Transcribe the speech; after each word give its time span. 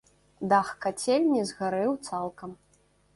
Дах 0.53 0.69
кацельні 0.85 1.43
згарэў 1.49 1.93
цалкам. 2.07 2.57